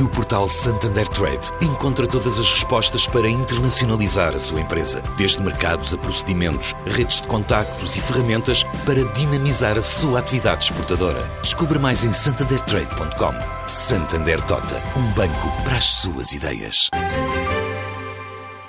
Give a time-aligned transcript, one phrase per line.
[0.00, 5.94] No portal Santander Trade, encontra todas as respostas para internacionalizar a sua empresa, desde mercados
[5.94, 11.22] a procedimentos, redes de contactos e ferramentas para dinamizar a sua atividade exportadora.
[11.42, 13.68] Descubra mais em santandertrade.com.
[13.68, 16.90] Santander Tota, um banco para as suas ideias.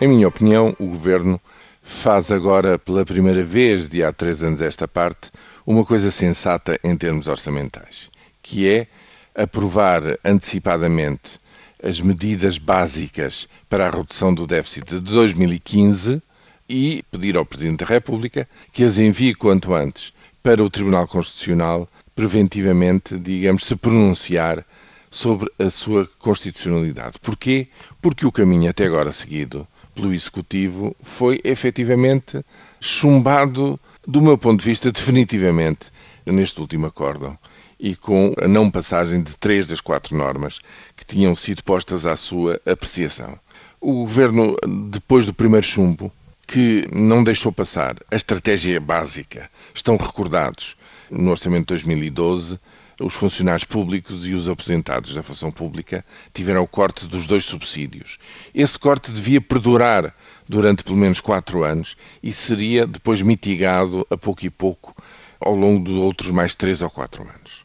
[0.00, 1.40] Em minha opinião, o governo
[1.84, 5.30] faz agora, pela primeira vez de há três anos esta parte,
[5.64, 8.10] uma coisa sensata em termos orçamentais,
[8.42, 8.88] que é
[9.34, 11.38] aprovar antecipadamente
[11.82, 16.22] as medidas básicas para a redução do déficit de 2015
[16.68, 21.88] e pedir ao Presidente da República que as envie quanto antes para o Tribunal Constitucional,
[22.14, 24.64] preventivamente, digamos, se pronunciar
[25.10, 27.18] sobre a sua constitucionalidade.
[27.20, 27.68] Porquê?
[28.00, 32.44] Porque o caminho até agora seguido pelo Executivo foi efetivamente
[32.80, 35.90] chumbado, do meu ponto de vista, definitivamente
[36.24, 37.38] neste último acórdão
[37.82, 40.60] e com a não passagem de três das quatro normas
[40.96, 43.36] que tinham sido postas à sua apreciação.
[43.80, 44.56] O governo,
[44.92, 46.12] depois do primeiro chumbo,
[46.46, 50.76] que não deixou passar a estratégia básica, estão recordados
[51.10, 52.60] no Orçamento de 2012
[53.00, 58.18] os funcionários públicos e os aposentados da função pública tiveram o corte dos dois subsídios.
[58.54, 60.14] Esse corte devia perdurar
[60.48, 64.94] durante pelo menos quatro anos e seria depois mitigado a pouco e pouco
[65.40, 67.64] ao longo de outros mais três ou quatro anos.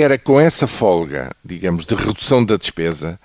[0.00, 3.18] Era com essa folga, digamos, de redução da despesa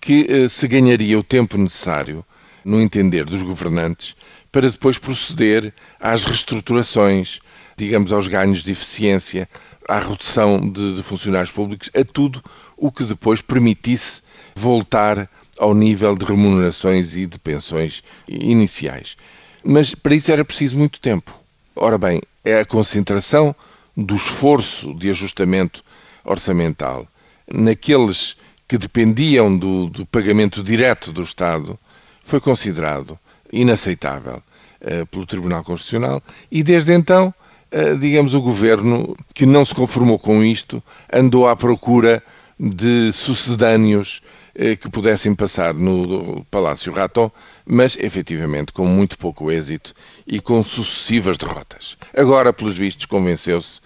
[0.00, 2.24] que eh, se ganharia o tempo necessário,
[2.64, 4.14] no entender dos governantes,
[4.52, 7.40] para depois proceder às reestruturações,
[7.76, 9.48] digamos, aos ganhos de eficiência,
[9.88, 12.40] à redução de, de funcionários públicos, a tudo
[12.76, 14.22] o que depois permitisse
[14.54, 15.28] voltar
[15.58, 19.16] ao nível de remunerações e de pensões iniciais.
[19.64, 21.36] Mas para isso era preciso muito tempo.
[21.74, 23.52] Ora bem, é a concentração
[23.96, 25.82] do esforço de ajustamento
[26.24, 27.06] orçamental
[27.52, 31.78] naqueles que dependiam do, do pagamento direto do Estado
[32.24, 33.18] foi considerado
[33.52, 34.42] inaceitável
[34.80, 37.34] uh, pelo Tribunal Constitucional e desde então,
[37.72, 40.82] uh, digamos, o governo que não se conformou com isto
[41.12, 42.22] andou à procura
[42.58, 44.22] de sucedâneos
[44.54, 47.30] uh, que pudessem passar no Palácio Raton,
[47.66, 49.92] mas efetivamente com muito pouco êxito
[50.26, 51.98] e com sucessivas derrotas.
[52.16, 53.80] Agora, pelos vistos, convenceu-se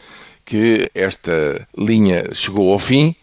[0.47, 3.15] que esta linha chegou ao fim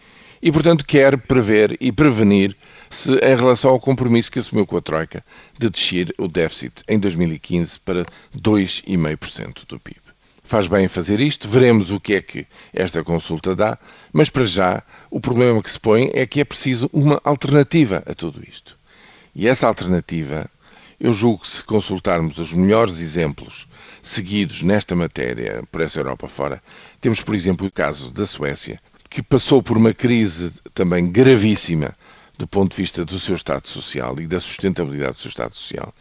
[0.42, 2.56] e, portanto, quer prever e prevenir
[2.90, 5.24] se em relação ao compromisso que assumiu com a Troika
[5.58, 8.06] de descer o déficit em 2015 para
[8.38, 10.02] 2,5% do PIB.
[10.44, 13.80] Faz bem fazer isto, veremos o que é que esta consulta dá,
[14.12, 18.14] mas para já o problema que se põe é que é preciso uma alternativa a
[18.14, 18.78] tudo isto.
[19.34, 20.48] E essa alternativa
[21.04, 23.68] eu julgo que se consultarmos os melhores exemplos
[24.02, 26.64] seguidos nesta matéria por essa Europa fora,
[27.02, 31.94] temos, por exemplo, o caso da Suécia, que passou por uma crise também gravíssima
[32.38, 35.94] do ponto de vista do seu Estado Social e da sustentabilidade do seu Estado Social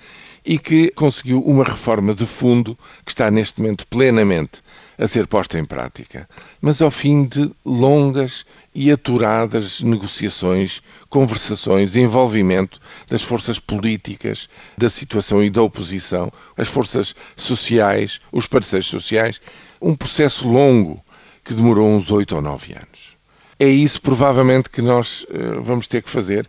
[0.45, 4.63] e que conseguiu uma reforma de fundo que está neste momento plenamente
[5.03, 6.29] a ser posta em prática,
[6.61, 10.81] mas ao fim de longas e aturadas negociações,
[11.11, 14.49] conversações, envolvimento das forças políticas,
[14.79, 19.41] da situação e da oposição, as forças sociais, os parceiros sociais,
[19.81, 21.05] um processo longo
[21.43, 23.17] que demorou uns oito ou nove anos.
[23.59, 26.49] É isso provavelmente que nós uh, vamos ter que fazer,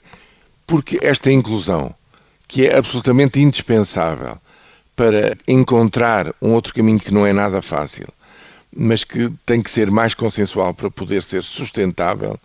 [0.67, 1.93] porque esta inclusão
[2.47, 4.37] que é absolutamente indispensável
[4.95, 8.07] para encontrar um outro caminho que não é nada fácil,
[8.75, 12.37] mas que tem que ser mais consensual para poder ser sustentável.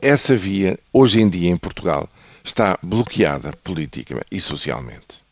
[0.00, 2.08] Essa via, hoje em dia em Portugal,
[2.42, 5.22] está bloqueada politicamente e socialmente.